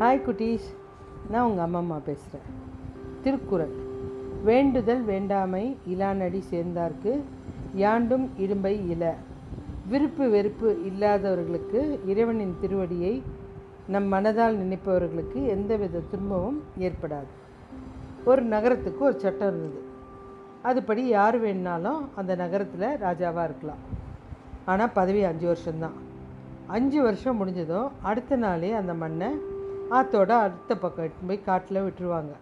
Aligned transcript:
Hi 0.00 0.20
குட்டீஷ் 0.24 0.74
நான் 1.30 1.44
உங்கள் 1.48 1.64
அம்மா 1.64 1.78
அம்மா 1.78 1.98
பேசுகிறேன் 2.06 2.46
திருக்குறள். 3.22 3.72
வேண்டுதல் 4.44 5.02
வேண்டாமை 5.02 5.76
இலானடி 5.86 6.44
சேர்ந்தார்க்கு 6.50 7.20
யாண்டும் 7.74 8.30
இடும்பை 8.36 8.90
இல. 8.90 9.14
விருப்பு 9.88 10.30
வெறுப்பு 10.30 10.84
இல்லாதவர்களுக்கு 10.84 12.00
இறைவனின் 12.06 12.56
திருவடியை 12.62 13.22
நம் 13.88 14.12
மனதால் 14.12 14.56
நினைப்பவர்களுக்கு 14.56 15.46
எந்தவித 15.46 16.02
துன்பமும் 16.10 16.62
ஏற்படாது. 16.78 17.32
ஒரு 18.24 18.42
நகரத்துக்கு 18.42 19.04
ஒரு 19.04 19.18
சட்டம் 19.18 19.48
இருந்தது. 19.48 19.82
அதுபடி 20.64 21.04
யார் 21.08 21.42
வேணுனாலும் 21.42 22.08
அந்த 22.14 22.34
நகரத்தில் 22.34 22.88
ராஜாவாக 22.88 23.44
இருக்கலாம். 23.44 23.82
ஆனால் 24.64 24.92
பதவி 24.94 25.24
அஞ்சு 25.24 25.46
வருஷம்தான். 25.46 25.98
அஞ்சு 26.66 27.02
வருஷம் 27.02 27.36
முடிஞ்சதும் 27.36 27.90
அடுத்த 28.02 28.36
நாளே 28.36 28.72
அந்த 28.72 28.94
மண்ணை 28.94 29.54
ஆத்தோட 29.90 30.30
அடுத்த 30.30 30.76
பக்கம் 30.76 31.04
எடுத்துன்னு 31.04 31.26
போய் 31.26 31.44
காட்டில் 31.44 31.80
விட்டுருவாங்க. 31.80 32.32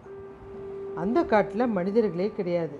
அந்த 0.95 1.23
காட்டில் 1.23 1.67
மனிதர்களே 1.67 2.31
கிடையாது. 2.35 2.79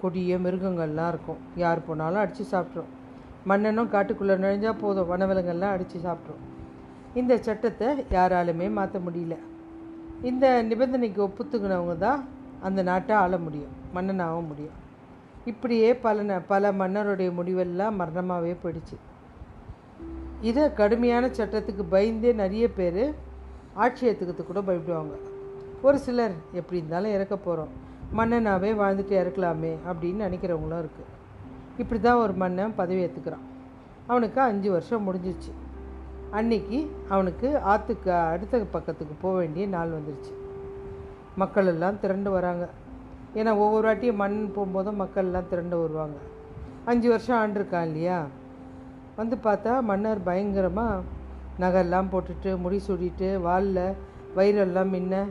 கொடிய 0.00 0.36
மிருகங்கள்லாம் 0.36 1.08
இருக்கும். 1.08 1.36
யார் 1.56 1.84
போனாலும் 1.84 2.18
அடித்து 2.18 2.44
சாப்பிட்ரும் 2.50 2.92
மன்னனும் 3.44 3.90
காட்டுக்குள்ளே 3.92 4.36
நுழைஞ்சால் 4.36 4.78
போதும். 4.80 5.10
வனவிலங்கள்லாம் 5.10 5.74
அடித்து 5.76 5.98
சாப்பிட்ரும் 5.98 6.42
இந்த 7.14 7.36
சட்டத்தை 7.36 7.88
யாராலுமே 7.88 8.72
மாற்ற 8.72 8.98
முடியல. 8.98 9.36
இந்த 10.22 10.62
நிபந்தனைக்கு 10.62 11.28
ஒப்புத்துக்கினவங்க 11.28 11.96
தான் 11.96 12.28
அந்த 12.62 12.82
நாட்டை 12.82 13.16
ஆள 13.16 13.38
முடியும். 13.38 13.72
மன்னனாகவும் 13.94 14.46
முடியும். 14.46 14.84
இப்படியே 15.44 15.96
பல 15.96 16.22
ந 16.22 16.42
பல 16.46 16.72
மன்னருடைய 16.72 17.30
முடிவெல்லாம் 17.30 17.94
மரணமாகவே 17.94 18.56
போயிடுச்சு. 18.64 18.96
இதை 20.40 20.74
கடுமையான 20.74 21.26
சட்டத்துக்கு 21.26 21.84
பயந்தே 21.88 22.32
நிறைய 22.32 22.72
பேர் 22.72 23.14
ஆட்சி 23.76 24.08
ஏற்றுக்கிறதுக்கு 24.08 24.46
கூட 24.46 24.60
பயப்படுவாங்க. 24.60 25.14
ஒரு 25.82 25.98
சிலர் 25.98 26.34
எப்படி 26.52 26.78
இருந்தாலும் 26.78 27.12
இறக்க 27.12 27.36
போகிறோம் 27.36 27.72
மன்னனாகவே 28.16 28.70
வாழ்ந்துட்டு 28.82 29.14
இறக்கலாமே 29.22 29.72
அப்படின்னு 29.90 30.26
நினைக்கிறவங்களும் 30.26 30.82
இருக்குது 30.82 31.12
இப்படி 31.78 32.00
தான் 32.00 32.22
ஒரு 32.24 32.32
மன்னன் 32.32 32.74
பதவி 32.76 33.04
ஏற்றுக்கிறான் 33.04 33.44
அவனுக்கு 34.06 34.40
அஞ்சு 34.40 34.70
வருஷம் 34.70 35.06
முடிஞ்சிச்சு 35.08 35.52
அன்னைக்கு 36.30 36.78
அவனுக்கு 37.08 37.58
ஆற்றுக்கு 37.58 38.12
அடுத்த 38.12 38.58
பக்கத்துக்கு 38.58 39.14
போக 39.20 39.34
வேண்டிய 39.38 39.66
நாள் 39.66 39.90
வந்துருச்சு. 39.90 40.32
மக்கள் 41.36 41.66
எல்லாம் 41.66 42.00
திரண்டு 42.00 42.30
வராங்க. 42.30 42.68
ஏன்னா 43.34 43.52
ஒவ்வொரு 43.56 43.84
வாட்டியும் 43.88 44.20
மண் 44.22 44.50
போகும்போதும் 44.56 45.00
மக்கள் 45.02 45.24
எல்லாம் 45.24 45.48
திரண்டு 45.48 45.80
வருவாங்க. 45.80 46.16
அஞ்சு 46.84 47.08
வருஷம் 47.08 47.38
ஆண்டிருக்கான் 47.42 47.86
இல்லையா? 47.86 48.26
வந்து 49.16 49.36
பார்த்தா 49.42 49.80
மன்னர் 49.80 50.22
பயங்கரமாக 50.22 51.02
நகரெல்லாம் 51.58 52.10
போட்டுட்டு 52.12 52.56
முடி 52.56 52.80
சுடிட்டு 52.88 53.40
வாலில் 53.40 53.94
வயிறெல்லாம் 54.36 54.90
மின்ன 54.90 55.24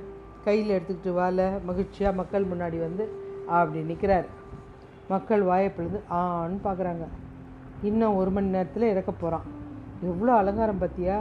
கையில் 0.43 0.73
எடுத்துக்கிட்டு 0.77 1.13
வாழ 1.13 1.59
மகிழ்ச்சியாக 1.65 2.15
மக்கள் 2.15 2.45
முன்னாடி 2.45 2.79
வந்து 2.79 3.03
அப்படி 3.47 3.79
நிற்கிறார் 3.83 4.27
மக்கள் 5.07 5.43
வாயப்பிழுந்து 5.43 5.99
ஆன்னு 6.09 6.57
பார்க்குறாங்க 6.63 7.05
இன்னும் 7.81 8.15
ஒரு 8.15 8.31
மணி 8.31 8.47
நேரத்தில் 8.47 8.91
இறக்க 8.91 9.11
போகிறான் 9.11 9.45
எவ்வளோ 10.01 10.33
அலங்காரம் 10.33 10.81
பார்த்தியா 10.81 11.17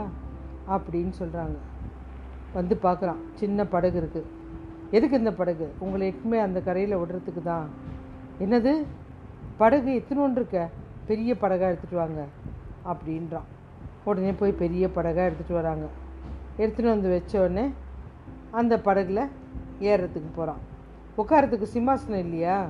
அப்படின்னு 0.69 1.13
சொல்கிறாங்க 1.19 1.57
வந்து 2.53 2.75
பார்க்குறான் 2.81 3.21
சின்ன 3.35 3.65
படகு 3.65 3.97
இருக்குது 4.01 4.31
எதுக்கு 4.91 5.17
இந்த 5.17 5.31
படகு? 5.33 5.67
உங்களை 5.79 6.13
எட்டுமே 6.13 6.39
அந்த 6.39 6.61
கரையில் 6.61 6.97
விடுறதுக்கு 6.97 7.41
தான். 7.43 7.69
என்னது? 8.39 8.73
படகு 9.57 9.91
எத்தனோன்னு 9.91 10.35
இருக்க? 10.35 10.69
பெரிய 11.07 11.33
படகாக 11.33 11.71
எடுத்துகிட்டு 11.71 11.95
வாங்க. 11.95 12.21
அப்படின்றான். 12.85 13.47
உடனே 14.05 14.31
போய் 14.31 14.51
பெரிய 14.51 14.87
படகாக 14.87 15.27
எடுத்துகிட்டு 15.29 15.53
வராங்க. 15.53 15.85
எடுத்துகிட்டு 16.57 16.93
வந்து 16.95 17.09
வச்ச 17.09 17.39
உடனே 17.39 17.65
அந்த 18.51 18.77
படகுல 18.77 19.27
ஏறுறதுக்கு 19.79 20.29
போகிறான் 20.35 20.61
உட்காரத்துக்கு 21.17 21.67
சிம்மாசனம் 21.73 22.23
இல்லையா? 22.25 22.67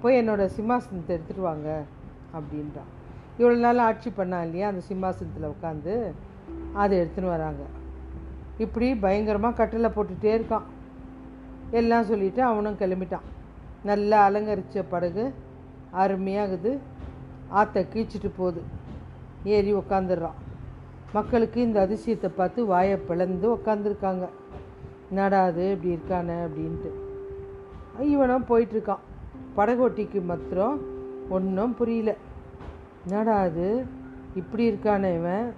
போய் 0.00 0.18
என்னோடய 0.20 0.50
சிம்மாசனத்தை 0.56 1.12
எடுத்துகிட்டு 1.16 1.40
வாங்க 1.40 1.82
அப்படின்றான். 2.36 2.90
இவ்வளோ 3.38 3.56
நாள் 3.56 3.78
ஆட்சி 3.78 4.12
பண்ணான் 4.16 4.42
இல்லையா 4.42 4.68
அந்த 4.68 4.82
சிம்மாசனத்தில் 4.88 5.52
உட்காந்து 5.54 6.12
அதை 6.72 6.98
எடுத்துன்னு 6.98 7.34
வராங்க. 7.36 7.62
இப்படி 8.58 8.94
பயங்கரமாக 8.94 9.54
கட்டில் 9.54 9.94
போட்டுகிட்டே 9.96 10.32
இருக்கான். 10.38 10.66
எல்லாம் 11.70 12.04
சொல்லிவிட்டு 12.04 12.42
அவனும் 12.42 12.78
கிளம்பிட்டான். 12.78 13.26
நல்லா 13.84 14.30
அலங்கரித்த 14.30 14.84
படகு 14.88 15.34
அருமையாகுது. 15.96 16.78
ஆற்றை 17.48 17.86
கீழ்ச்சிட்டு 17.92 18.30
போகுது. 18.36 18.62
ஏறி 19.44 19.74
உக்காந்துடுறான் 19.74 20.38
மக்களுக்கு 21.14 21.60
இந்த 21.60 21.88
அதிசயத்தை 21.88 22.28
பார்த்து 22.28 22.66
வாயை 22.66 22.96
பிளந்து 22.96 23.54
உக்காந்துருக்காங்க. 23.54 24.28
நடாது 25.14 25.70
இப்படி 25.70 25.94
இருக்கானே 25.94 26.36
அப்படின்ட்டு. 26.46 26.90
இவனும் 28.00 28.44
போயிட்டுருக்கான். 28.48 29.02
படகோட்டிக்கு 29.56 30.24
மாத்திரம் 30.24 30.80
ஒன்றும் 31.28 31.74
புரியல. 31.74 32.14
நடாது 33.08 33.84
இப்படி 34.34 34.70
இருக்கானே 34.70 35.14
இவன்? 35.14 35.52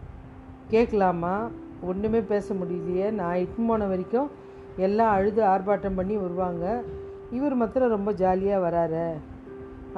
கேட்கலாமா 0.69 1.49
ஒன்றுமே 1.83 2.21
பேச 2.21 2.55
முடியலையே. 2.55 3.11
நான் 3.11 3.37
இட்டு 3.37 3.62
போன 3.62 3.87
வரைக்கும் 3.87 4.31
எல்லாம் 4.77 5.12
அழுது 5.12 5.43
ஆர்ப்பாட்டம் 5.43 5.97
பண்ணி 5.97 6.17
வருவாங்க. 6.17 6.83
இவர் 7.31 7.55
மாத்திரம் 7.55 7.88
ரொம்ப 7.88 8.12
ஜாலியாக 8.12 8.65
வராரு 8.67 9.12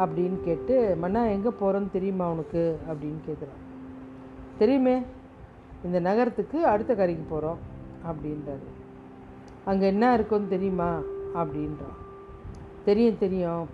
அப்படின்னு 0.00 0.40
கேட்டு 0.40 0.96
மன்னா 1.00 1.26
எங்கே 1.26 1.48
போகிறோன்னு 1.48 1.90
தெரியுமா 1.90 2.30
உனக்கு? 2.30 2.78
அப்படின்னு 2.90 3.20
கேட்குறான் 3.28 3.62
தெரியுமே? 4.58 5.02
இந்த 5.84 6.00
நகரத்துக்கு 6.00 6.66
அடுத்த 6.66 6.94
கரைக்கு 6.94 7.22
போகிறோம் 7.22 7.58
அப்படின்றாரு. 8.06 8.66
அங்கே 9.64 9.86
என்ன 9.86 10.14
இருக்குன்னு 10.14 10.48
தெரியுமா? 10.48 11.00
அப்படின்றான். 11.34 11.96
தெரியும் 12.84 13.18
தெரியும். 13.18 13.68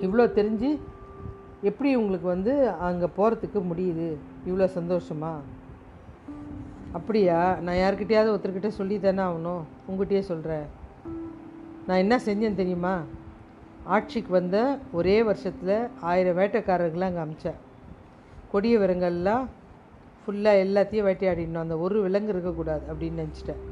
இவ்வளோ 0.00 0.26
தெரிஞ்சு 0.40 0.78
எப்படி 1.62 1.96
உங்களுக்கு 1.96 2.26
வந்து 2.26 2.68
அங்கே 2.68 3.08
போகிறதுக்கு 3.16 3.62
முடியுது? 3.74 4.16
இவ்வளோ 4.48 4.68
சந்தோஷமா? 4.74 5.32
அப்படியா? 6.92 7.54
நான் 7.54 7.74
யார்கிட்டயாவது 7.74 8.32
ஒருத்தர்கிட்ட 8.34 8.68
சொல்லி 8.68 9.00
தானே 9.00 9.22
ஆகணும். 9.22 9.62
உங்ககிட்டயே 9.90 10.20
சொல்கிறேன் 10.20 10.66
நான் 11.86 11.98
என்ன 11.98 12.16
செஞ்சேன் 12.16 12.54
தெரியுமா? 12.54 13.00
ஆட்சிக்கு 13.84 14.32
வந்த 14.32 14.78
ஒரே 14.92 15.22
வருஷத்தில் 15.22 15.88
ஆயிரம் 16.00 16.38
வேட்டைக்காரர்களை 16.38 17.00
அங்கே 17.00 17.20
அமிச்சேன். 17.20 17.60
கொடிய 18.50 18.78
விரங்கள்லாம் 18.78 19.46
ஃபுல்லாக 20.24 20.62
எல்லாத்தையும் 20.64 21.06
வேட்டையாடிடணும். 21.08 21.64
அந்த 21.64 21.76
ஒரு 21.84 21.96
விலங்கு 22.06 22.32
இருக்கக்கூடாது 22.34 22.84
அப்படின்னு 22.92 23.20
நினச்சிட்டேன். 23.22 23.62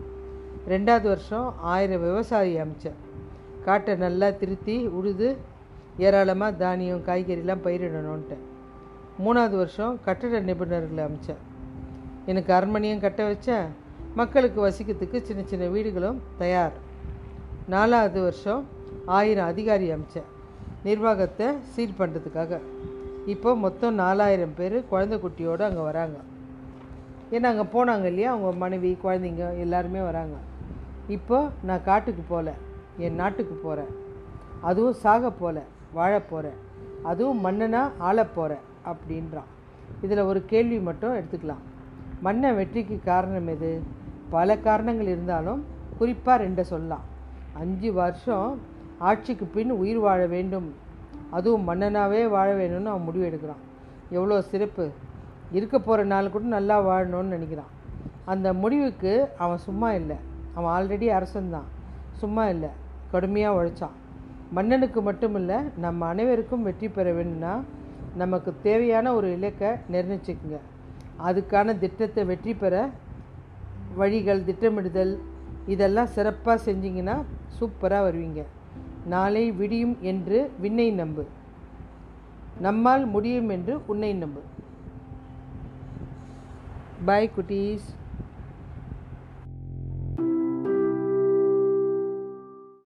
ரெண்டாவது 0.73 1.07
வருஷம் 1.13 1.47
ஆயிரம் 1.75 2.05
விவசாயி 2.09 2.55
அமைச்சேன் 2.65 2.99
காட்டை 3.67 3.95
நல்லா 4.05 4.29
திருத்தி 4.41 4.77
உழுது 4.99 5.29
ஏராளமாக 6.07 6.59
தானியம் 6.63 7.03
காய்கறிலாம் 7.09 7.65
பயிரிடணுன்ட்டேன் 7.67 8.45
மூணாவது 9.25 9.57
வருஷம் 9.63 9.95
கட்டட 10.07 10.41
நிபுணர்களை 10.49 11.03
அமைச்சேன் 11.09 11.41
எனக்கு 12.31 12.51
அரண்மனையும் 12.57 13.03
கட்ட 13.05 13.23
வச்சேன். 13.31 13.67
மக்களுக்கு 14.21 14.61
வசிக்கிறதுக்கு 14.67 15.19
சின்ன 15.29 15.43
சின்ன 15.51 15.65
வீடுகளும் 15.75 16.19
தயார். 16.41 16.77
நாலாவது 17.75 18.21
வருஷம் 18.29 18.63
ஆயிரம் 19.19 19.51
அதிகாரி 19.53 19.87
அமைச்சேன் 19.95 20.29
நிர்வாகத்தை 20.89 21.49
சீல் 21.73 21.99
பண்ணுறதுக்காக 22.01 22.61
இப்போ 23.33 23.51
மொத்தம் 23.65 23.95
நாலாயிரம் 24.03 24.55
பேர் 24.59 24.77
குழந்தை 24.93 25.17
குட்டியோடு 25.25 25.65
அங்கே 25.69 25.83
வராங்க. 25.89 26.19
ஏன்னா 27.35 27.49
அங்கே 27.51 27.67
போனாங்க 27.75 28.05
இல்லையா? 28.05 28.31
அவங்க 28.33 28.51
மனைவி 28.63 28.91
குழந்தைங்க 29.05 29.45
எல்லாருமே 29.59 30.01
வராங்க. 30.01 30.37
இப்போ 31.17 31.39
நான் 31.63 31.85
காட்டுக்கு 31.85 32.23
போகல 32.29 32.51
என் 33.05 33.15
நாட்டுக்கு 33.15 33.55
போகிறேன் 33.55 33.93
அதுவும் 34.61 34.99
சாக 35.05 35.31
போகல 35.31 35.61
வாழ 35.93 36.13
போகிறேன் 36.21 36.59
அதுவும் 37.03 37.41
மன்னனாக 37.41 37.97
ஆள 38.09 38.27
போகிறேன் 38.27 38.65
அப்படின்றான். 38.91 39.49
இதில் 40.03 40.29
ஒரு 40.31 40.41
கேள்வி 40.45 40.79
மட்டும் 40.79 41.17
எடுத்துக்கலாம். 41.19 41.63
மன்ன 42.25 42.55
வெற்றிக்கு 42.55 43.01
காரணம் 43.05 43.49
எது? 43.55 43.83
பல 44.31 44.57
காரணங்கள் 44.67 45.07
இருந்தாலும் 45.07 45.61
குறிப்பாக 45.99 46.45
ரெண்டை 46.45 46.61
சொல்லலாம். 46.61 47.05
அஞ்சு 47.63 47.93
வருஷம் 47.93 48.61
ஆட்சிக்கு 48.99 49.45
பின் 49.45 49.73
உயிர் 49.83 49.99
வாழ 49.99 50.21
வேண்டும். 50.27 50.69
அதுவும் 51.31 51.67
மன்னனாகவே 51.69 52.29
வாழ 52.29 52.49
வேணும்னு 52.55 52.93
அவன் 52.93 53.09
முடிவு 53.09 53.27
எடுக்கிறான். 53.31 53.63
எவ்வளோ 54.11 54.37
சிறப்பு. 54.53 54.87
இருக்க 55.57 55.77
போகிற 55.79 56.05
நாள் 56.13 56.33
கூட 56.35 56.45
நல்லா 56.57 56.77
வாழணும்னு 56.89 57.35
நினைக்கிறான். 57.37 57.73
அந்த 58.33 58.49
முடிவுக்கு 58.63 59.13
அவன் 59.45 59.65
சும்மா 59.67 59.89
இல்லை. 60.01 60.17
அவன் 60.57 60.73
ஆல்ரெடி 60.77 61.07
அரசன்தான் 61.19 61.69
சும்மா 62.21 62.45
இல்லை. 62.55 62.71
கடுமையாக 63.13 63.57
உழைச்சான். 63.59 63.97
மன்னனுக்கு 64.57 65.01
மட்டும் 65.03 65.37
இல்லை 65.41 65.59
நம்ம 65.85 66.07
அனைவருக்கும் 66.07 66.67
வெற்றி 66.69 66.89
பெற 66.89 67.13
வேணும்னா 67.13 67.53
நமக்கு 68.23 68.51
தேவையான 68.63 69.15
ஒரு 69.19 69.29
இலக்கை 69.37 69.71
நிர்ணயிச்சுக்குங்க. 69.93 70.59
அதுக்கான 71.29 71.75
திட்டத்தை 71.79 72.23
வெற்றி 72.31 72.55
பெற 72.55 72.75
வழிகள் 74.01 74.47
திட்டமிடுதல் 74.49 75.15
இதெல்லாம் 75.67 76.13
சிறப்பாக 76.17 76.59
செஞ்சிங்கன்னா 76.67 77.17
சூப்பராக 77.59 78.07
வருவீங்க. 78.09 78.43
நாளை 79.13 79.45
விடியும் 79.61 79.97
என்று 80.11 80.39
விண்ணை 80.61 80.89
நம்பு. 81.01 81.25
நம்மால் 82.67 83.05
முடியும் 83.15 83.49
என்று 83.49 83.75
உன்னை 83.87 84.11
நம்பு. 84.15 84.43
பாய் 87.07 87.29
குட்டீஸ் 87.35 87.87